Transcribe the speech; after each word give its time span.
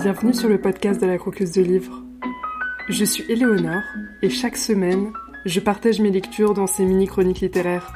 Bienvenue 0.00 0.32
sur 0.32 0.48
le 0.48 0.60
podcast 0.60 1.00
de 1.00 1.06
la 1.06 1.18
croqueuse 1.18 1.50
de 1.50 1.60
livres. 1.60 2.04
Je 2.88 3.04
suis 3.04 3.24
Éléonore 3.28 3.82
et 4.22 4.30
chaque 4.30 4.56
semaine, 4.56 5.12
je 5.44 5.58
partage 5.58 6.00
mes 6.00 6.12
lectures 6.12 6.54
dans 6.54 6.68
ces 6.68 6.84
mini-chroniques 6.84 7.40
littéraires. 7.40 7.92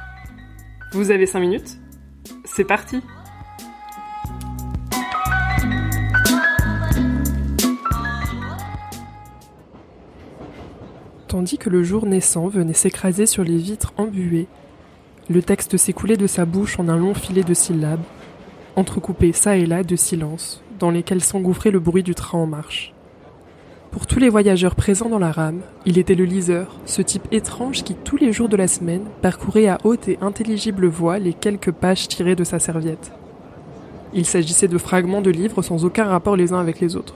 Vous 0.92 1.12
avez 1.12 1.26
5 1.26 1.38
minutes? 1.38 1.78
C'est 2.44 2.64
parti 2.64 3.00
Tandis 11.28 11.56
que 11.56 11.70
le 11.70 11.84
jour 11.84 12.06
naissant 12.06 12.48
venait 12.48 12.72
s'écraser 12.72 13.26
sur 13.26 13.44
les 13.44 13.58
vitres 13.58 13.94
embuées, 13.96 14.48
le 15.30 15.40
texte 15.40 15.76
s'écoulait 15.76 16.16
de 16.16 16.26
sa 16.26 16.46
bouche 16.46 16.80
en 16.80 16.88
un 16.88 16.96
long 16.96 17.14
filet 17.14 17.44
de 17.44 17.54
syllabes, 17.54 18.02
entrecoupé 18.74 19.32
çà 19.32 19.56
et 19.56 19.66
là 19.66 19.84
de 19.84 19.94
silences, 19.94 20.61
dans 20.82 20.90
lesquels 20.90 21.22
s'engouffrait 21.22 21.70
le 21.70 21.78
bruit 21.78 22.02
du 22.02 22.16
train 22.16 22.38
en 22.38 22.46
marche. 22.46 22.92
Pour 23.92 24.08
tous 24.08 24.18
les 24.18 24.28
voyageurs 24.28 24.74
présents 24.74 25.08
dans 25.08 25.20
la 25.20 25.30
rame, 25.30 25.60
il 25.86 25.96
était 25.96 26.16
le 26.16 26.24
liseur, 26.24 26.76
ce 26.86 27.02
type 27.02 27.28
étrange 27.30 27.84
qui 27.84 27.94
tous 27.94 28.16
les 28.16 28.32
jours 28.32 28.48
de 28.48 28.56
la 28.56 28.66
semaine 28.66 29.04
parcourait 29.22 29.68
à 29.68 29.78
haute 29.84 30.08
et 30.08 30.18
intelligible 30.20 30.88
voix 30.88 31.20
les 31.20 31.34
quelques 31.34 31.70
pages 31.70 32.08
tirées 32.08 32.34
de 32.34 32.42
sa 32.42 32.58
serviette. 32.58 33.12
Il 34.12 34.26
s'agissait 34.26 34.66
de 34.66 34.76
fragments 34.76 35.22
de 35.22 35.30
livres 35.30 35.62
sans 35.62 35.84
aucun 35.84 36.06
rapport 36.06 36.34
les 36.34 36.52
uns 36.52 36.58
avec 36.58 36.80
les 36.80 36.96
autres. 36.96 37.14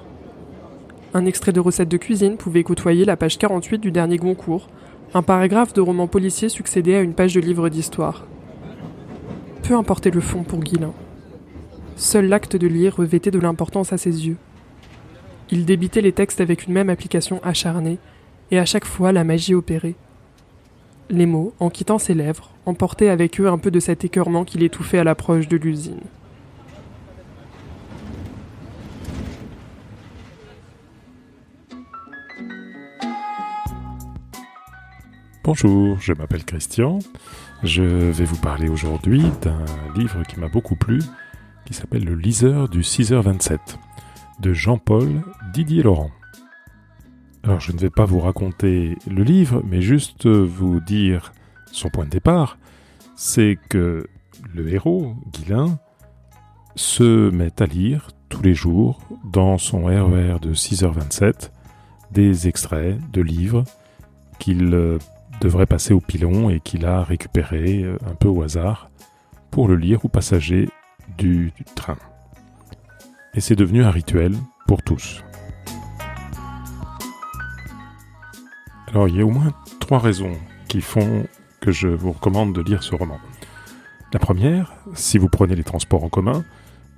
Un 1.12 1.26
extrait 1.26 1.52
de 1.52 1.58
recette 1.58 1.88
de 1.88 1.96
cuisine 1.96 2.36
pouvait 2.36 2.62
côtoyer 2.62 3.04
la 3.04 3.16
page 3.16 3.36
48 3.36 3.78
du 3.78 3.90
dernier 3.90 4.18
Goncourt. 4.18 4.68
Un 5.12 5.22
paragraphe 5.22 5.72
de 5.72 5.80
roman 5.80 6.06
policier 6.06 6.48
succédait 6.48 6.94
à 6.94 7.00
une 7.00 7.14
page 7.14 7.34
de 7.34 7.40
livre 7.40 7.68
d'histoire. 7.68 8.26
Peu 9.64 9.74
importait 9.74 10.10
le 10.10 10.20
fond 10.20 10.44
pour 10.44 10.60
Guilin. 10.60 10.92
Seul 11.96 12.26
l'acte 12.26 12.56
de 12.56 12.66
lire 12.66 12.96
revêtait 12.96 13.30
de 13.30 13.38
l'importance 13.38 13.94
à 13.94 13.96
ses 13.96 14.26
yeux. 14.26 14.36
Il 15.50 15.64
débitait 15.64 16.02
les 16.02 16.12
textes 16.12 16.42
avec 16.42 16.66
une 16.66 16.74
même 16.74 16.90
application 16.90 17.40
acharnée, 17.42 17.98
et 18.50 18.58
à 18.58 18.66
chaque 18.66 18.84
fois 18.84 19.12
la 19.12 19.24
magie 19.24 19.54
opérait. 19.54 19.94
Les 21.08 21.24
mots, 21.24 21.54
en 21.58 21.70
quittant 21.70 21.98
ses 21.98 22.12
lèvres, 22.12 22.50
emportaient 22.66 23.08
avec 23.08 23.40
eux 23.40 23.48
un 23.48 23.56
peu 23.56 23.70
de 23.70 23.80
cet 23.80 24.04
écœurement 24.04 24.44
qui 24.44 24.58
l'étouffait 24.58 24.98
à 24.98 25.04
l'approche 25.04 25.48
de 25.48 25.56
l'usine. 25.56 26.00
Bonjour, 35.44 35.98
je 36.00 36.12
m'appelle 36.12 36.44
Christian. 36.44 36.98
Je 37.62 37.82
vais 37.82 38.24
vous 38.24 38.36
parler 38.36 38.68
aujourd'hui 38.68 39.22
d'un 39.40 39.64
livre 39.94 40.24
qui 40.24 40.40
m'a 40.40 40.48
beaucoup 40.48 40.74
plu, 40.74 40.98
qui 41.66 41.74
s'appelle 41.74 42.04
Le 42.04 42.14
liseur 42.14 42.68
du 42.68 42.80
6h27, 42.80 43.58
de 44.40 44.52
Jean-Paul 44.52 45.22
Didier 45.52 45.82
Laurent. 45.82 46.10
Alors 47.42 47.60
je 47.60 47.72
ne 47.72 47.78
vais 47.78 47.90
pas 47.90 48.04
vous 48.04 48.20
raconter 48.20 48.96
le 49.06 49.22
livre, 49.22 49.62
mais 49.66 49.82
juste 49.82 50.26
vous 50.26 50.80
dire 50.80 51.32
son 51.72 51.90
point 51.90 52.04
de 52.04 52.10
départ, 52.10 52.56
c'est 53.16 53.58
que 53.68 54.06
le 54.54 54.72
héros, 54.72 55.14
Guilin, 55.32 55.78
se 56.76 57.30
met 57.30 57.60
à 57.60 57.66
lire 57.66 58.08
tous 58.28 58.42
les 58.42 58.54
jours 58.54 59.00
dans 59.24 59.58
son 59.58 59.84
RER 59.84 60.38
de 60.40 60.54
6h27 60.54 61.50
des 62.12 62.48
extraits 62.48 62.98
de 63.10 63.20
livres 63.20 63.64
qu'il 64.38 64.98
devrait 65.40 65.66
passer 65.66 65.92
au 65.92 66.00
pilon 66.00 66.50
et 66.50 66.60
qu'il 66.60 66.86
a 66.86 67.02
récupéré 67.02 67.82
euh, 67.82 67.98
un 68.06 68.14
peu 68.14 68.28
au 68.28 68.42
hasard 68.42 68.90
pour 69.50 69.68
le 69.68 69.76
lire 69.76 70.04
aux 70.04 70.08
passagers 70.08 70.68
du, 71.18 71.52
train. 71.74 71.96
Et 73.34 73.40
c'est 73.40 73.56
devenu 73.56 73.84
un 73.84 73.90
rituel 73.90 74.34
pour 74.66 74.82
tous. 74.82 75.22
Alors 78.88 79.08
il 79.08 79.16
y 79.16 79.20
a 79.20 79.26
au 79.26 79.30
moins 79.30 79.52
trois 79.80 79.98
raisons 79.98 80.32
qui 80.68 80.80
font 80.80 81.26
que 81.60 81.72
je 81.72 81.88
vous 81.88 82.12
recommande 82.12 82.54
de 82.54 82.62
lire 82.62 82.82
ce 82.82 82.94
roman. 82.94 83.18
La 84.12 84.18
première, 84.18 84.72
si 84.94 85.18
vous 85.18 85.28
prenez 85.28 85.54
les 85.54 85.64
transports 85.64 86.04
en 86.04 86.08
commun, 86.08 86.44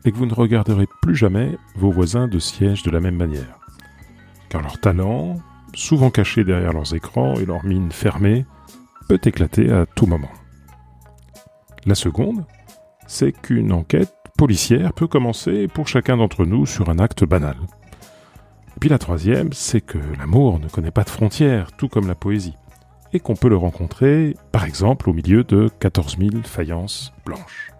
est 0.05 0.13
que 0.13 0.17
vous 0.17 0.27
ne 0.27 0.35
regarderez 0.35 0.87
plus 1.03 1.17
jamais 1.17 1.59
vos 1.75 1.91
voisins 1.91 2.29
de 2.29 2.39
siège 2.39 2.83
de 2.83 2.91
la 2.91 3.01
même 3.01 3.17
manière. 3.17 3.59
Car 4.49 4.63
leur 4.63 4.79
talent, 4.81 5.37
souvent 5.75 6.11
cachés 6.11 6.45
derrière 6.45 6.73
leurs 6.73 6.95
écrans 6.95 7.35
et 7.35 7.47
leurs 7.47 7.65
mines 7.65 7.93
fermées, 7.93 8.47
peut 9.09 9.21
éclater 9.25 9.71
à 9.73 9.87
tout 9.87 10.07
moment. 10.07 10.31
La 11.87 11.95
seconde, 11.95 12.45
c'est 13.09 13.33
qu'une 13.33 13.73
enquête 13.73 14.15
policière 14.37 14.93
peut 14.93 15.09
commencer 15.09 15.67
pour 15.67 15.89
chacun 15.89 16.17
d'entre 16.17 16.45
nous 16.45 16.65
sur 16.65 16.91
un 16.91 17.01
acte 17.01 17.25
banal. 17.25 17.57
Puis 18.79 18.89
la 18.89 18.99
troisième, 18.99 19.53
c'est 19.53 19.81
que 19.81 19.99
l'amour 20.17 20.61
ne 20.61 20.69
connaît 20.69 20.93
pas 20.93 21.03
de 21.03 21.11
frontières, 21.11 21.73
tout 21.73 21.89
comme 21.89 22.07
la 22.07 22.15
poésie, 22.15 22.55
et 23.13 23.19
qu'on 23.19 23.35
peut 23.35 23.49
le 23.49 23.57
rencontrer, 23.57 24.37
par 24.53 24.65
exemple, 24.65 25.11
au 25.11 25.13
milieu 25.13 25.43
de 25.43 25.69
14 25.81 26.19
000 26.19 26.43
faïences 26.45 27.13
blanches. 27.27 27.73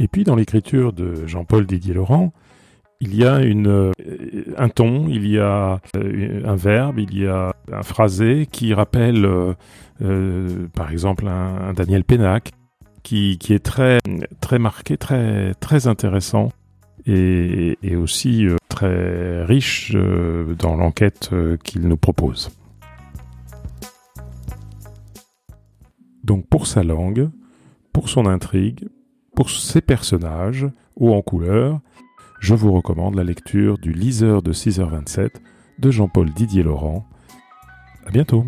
Et 0.00 0.08
puis 0.08 0.24
dans 0.24 0.34
l'écriture 0.34 0.92
de 0.92 1.26
Jean-Paul 1.26 1.66
Didier 1.66 1.94
Laurent, 1.94 2.32
il 3.00 3.14
y 3.14 3.24
a 3.24 3.36
euh, 3.36 3.92
un 4.56 4.68
ton, 4.68 5.06
il 5.08 5.28
y 5.28 5.38
a 5.38 5.80
euh, 5.96 6.42
un 6.44 6.56
verbe, 6.56 6.98
il 6.98 7.16
y 7.16 7.26
a 7.26 7.54
un 7.72 7.82
phrasé 7.82 8.46
qui 8.50 8.74
rappelle, 8.74 9.24
euh, 10.02 10.68
par 10.74 10.90
exemple, 10.90 11.28
un, 11.28 11.72
Daniel 11.74 12.02
Pénac, 12.02 12.50
qui, 13.08 13.54
est 13.54 13.64
très, 13.64 13.98
marqué, 14.58 14.98
très, 14.98 15.86
intéressant 15.86 16.52
et, 17.06 17.96
aussi 17.96 18.46
très 18.68 19.44
riche 19.44 19.96
dans 20.58 20.76
l'enquête 20.76 21.30
qu'il 21.64 21.88
nous 21.88 21.96
propose. 21.96 22.50
Donc 26.22 26.46
pour 26.48 26.66
sa 26.66 26.82
langue, 26.82 27.30
pour 27.94 28.10
son 28.10 28.26
intrigue, 28.26 28.88
pour 29.34 29.48
ses 29.48 29.80
personnages, 29.80 30.66
haut 30.96 31.14
en 31.14 31.22
couleur, 31.22 31.80
je 32.40 32.54
vous 32.54 32.72
recommande 32.72 33.14
la 33.14 33.24
lecture 33.24 33.78
du 33.78 33.92
Liseur 33.92 34.42
de 34.42 34.52
6h27 34.52 35.30
de 35.78 35.90
Jean-Paul 35.90 36.30
Didier 36.34 36.62
Laurent. 36.62 37.06
À 38.06 38.10
bientôt. 38.10 38.44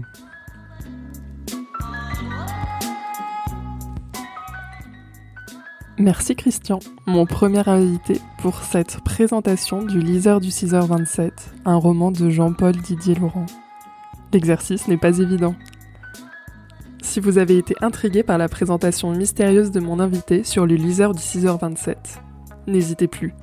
Merci 6.01 6.35
Christian, 6.35 6.79
mon 7.07 7.27
premier 7.27 7.69
invité 7.69 8.23
pour 8.39 8.63
cette 8.63 9.01
présentation 9.05 9.83
du 9.83 10.01
Liseur 10.01 10.41
du 10.41 10.49
6h27, 10.49 11.31
un 11.67 11.77
roman 11.77 12.11
de 12.11 12.31
Jean-Paul 12.31 12.75
Didier 12.75 13.17
Laurent. 13.17 13.45
L'exercice 14.33 14.89
n'est 14.89 14.97
pas 14.97 15.19
évident. 15.19 15.55
Si 17.03 17.21
vous 17.21 17.37
avez 17.37 17.59
été 17.59 17.75
intrigué 17.83 18.23
par 18.23 18.39
la 18.39 18.49
présentation 18.49 19.11
mystérieuse 19.11 19.73
de 19.73 19.81
mon 19.81 20.01
invité 20.01 20.43
sur 20.43 20.65
le 20.65 20.75
Liseur 20.75 21.13
du 21.13 21.21
6h27, 21.21 21.97
n'hésitez 22.67 23.07
plus, 23.07 23.35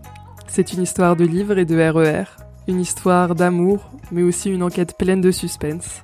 c'est 0.48 0.74
une 0.74 0.82
histoire 0.82 1.16
de 1.16 1.26
livres 1.26 1.60
et 1.60 1.66
de 1.66 1.76
RER, 1.76 2.24
e 2.24 2.26
une 2.68 2.82
histoire 2.82 3.36
d'amour, 3.36 3.92
mais 4.12 4.24
aussi 4.24 4.50
une 4.50 4.64
enquête 4.64 4.98
pleine 4.98 5.22
de 5.22 5.30
suspense. 5.30 6.02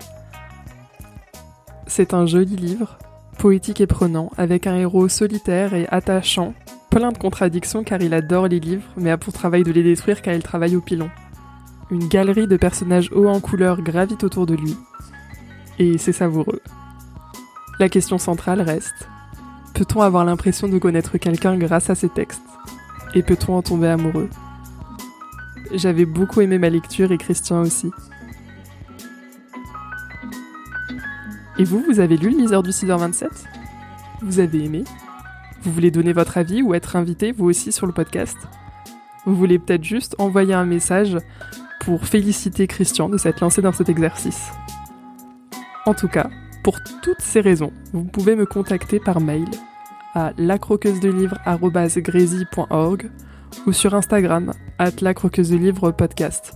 C'est 1.87 2.13
un 2.13 2.27
joli 2.27 2.55
livre, 2.55 2.99
poétique 3.43 3.81
et 3.81 3.87
prenant, 3.87 4.31
avec 4.37 4.67
un 4.67 4.77
héros 4.77 5.09
solitaire 5.09 5.73
et 5.73 5.85
attachant, 5.89 6.53
plein 6.89 7.11
de 7.11 7.17
contradictions 7.17 7.83
car 7.83 8.01
il 8.01 8.13
adore 8.13 8.47
les 8.47 8.61
livres, 8.61 8.87
mais 8.95 9.11
a 9.11 9.17
pour 9.17 9.33
travail 9.33 9.63
de 9.63 9.71
les 9.73 9.83
détruire 9.83 10.21
car 10.21 10.33
il 10.33 10.41
travaille 10.41 10.77
au 10.77 10.79
pilon. 10.79 11.09
Une 11.91 12.07
galerie 12.07 12.47
de 12.47 12.55
personnages 12.55 13.11
hauts 13.11 13.27
en 13.27 13.41
couleur 13.41 13.81
gravite 13.81 14.23
autour 14.23 14.45
de 14.45 14.55
lui, 14.55 14.77
et 15.77 15.97
c'est 15.97 16.13
savoureux. 16.13 16.61
La 17.81 17.89
question 17.89 18.17
centrale 18.17 18.61
reste 18.61 19.09
peut-on 19.73 19.99
avoir 19.99 20.23
l'impression 20.23 20.69
de 20.69 20.77
connaître 20.77 21.17
quelqu'un 21.17 21.57
grâce 21.57 21.89
à 21.89 21.95
ses 21.95 22.07
textes? 22.07 22.39
Et 23.13 23.23
peut-on 23.23 23.57
en 23.57 23.61
tomber 23.61 23.89
amoureux? 23.89 24.29
J'avais 25.73 26.05
beaucoup 26.05 26.39
aimé 26.39 26.59
ma 26.59 26.69
lecture 26.69 27.11
et 27.11 27.17
Christian 27.17 27.59
aussi. 27.59 27.91
Et 31.59 31.63
vous, 31.63 31.83
vous 31.87 31.99
avez 31.99 32.17
lu 32.17 32.31
le 32.31 32.37
liseur 32.37 32.63
du 32.63 32.71
6h27 32.71 33.27
Vous 34.21 34.39
avez 34.39 34.65
aimé? 34.65 34.83
Vous 35.61 35.71
voulez 35.71 35.91
donner 35.91 36.11
votre 36.11 36.37
avis 36.37 36.63
ou 36.63 36.73
être 36.73 36.95
invité 36.95 37.31
vous 37.31 37.45
aussi 37.45 37.71
sur 37.71 37.85
le 37.85 37.93
podcast? 37.93 38.37
Vous 39.25 39.35
voulez 39.35 39.59
peut-être 39.59 39.83
juste 39.83 40.15
envoyer 40.17 40.53
un 40.53 40.65
message 40.65 41.17
pour 41.79 42.05
féliciter 42.05 42.67
Christian 42.67 43.07
de 43.07 43.17
s'être 43.17 43.41
lancé 43.41 43.61
dans 43.61 43.71
cet 43.71 43.89
exercice? 43.89 44.51
En 45.85 45.93
tout 45.93 46.07
cas, 46.07 46.29
pour 46.63 46.79
toutes 47.01 47.21
ces 47.21 47.41
raisons, 47.41 47.71
vous 47.93 48.05
pouvez 48.05 48.35
me 48.35 48.45
contacter 48.45 48.99
par 48.99 49.21
mail 49.21 49.47
à 50.15 50.31
lacroqueusedelivre.org 50.37 53.11
ou 53.67 53.73
sur 53.73 53.93
Instagram 53.93 54.53
at 54.79 54.91
lacroqueusedelivre 55.01 55.95
podcast. 55.95 56.53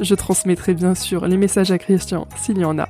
Je 0.00 0.14
transmettrai 0.14 0.72
bien 0.74 0.94
sûr 0.94 1.26
les 1.26 1.36
messages 1.36 1.70
à 1.70 1.78
Christian 1.78 2.26
s'il 2.36 2.58
y 2.58 2.64
en 2.64 2.78
a. 2.78 2.88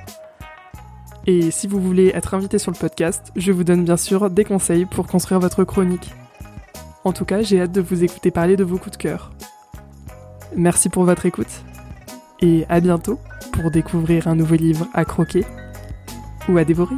Et 1.26 1.50
si 1.50 1.66
vous 1.66 1.80
voulez 1.80 2.08
être 2.08 2.34
invité 2.34 2.58
sur 2.58 2.72
le 2.72 2.76
podcast, 2.76 3.32
je 3.36 3.52
vous 3.52 3.64
donne 3.64 3.84
bien 3.84 3.96
sûr 3.96 4.28
des 4.28 4.44
conseils 4.44 4.86
pour 4.86 5.06
construire 5.06 5.40
votre 5.40 5.64
chronique. 5.64 6.14
En 7.04 7.12
tout 7.12 7.24
cas, 7.24 7.42
j'ai 7.42 7.60
hâte 7.60 7.72
de 7.72 7.80
vous 7.80 8.04
écouter 8.04 8.30
parler 8.30 8.56
de 8.56 8.64
vos 8.64 8.78
coups 8.78 8.96
de 8.96 9.02
cœur. 9.02 9.32
Merci 10.56 10.88
pour 10.88 11.04
votre 11.04 11.26
écoute 11.26 11.62
et 12.40 12.66
à 12.68 12.80
bientôt 12.80 13.18
pour 13.52 13.70
découvrir 13.70 14.26
un 14.26 14.34
nouveau 14.34 14.56
livre 14.56 14.86
à 14.92 15.04
croquer 15.04 15.44
ou 16.48 16.58
à 16.58 16.64
dévorer. 16.64 16.96